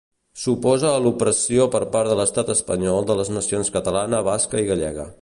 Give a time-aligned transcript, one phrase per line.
[0.43, 5.09] S'oposa a l'opressió per part de l'Estat espanyol de les nacions catalana, basca i gallega.